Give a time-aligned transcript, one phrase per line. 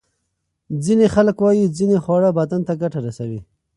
[0.83, 3.39] ځینې خلک وايي ځینې خواړه بدن ته ګټه رسوي.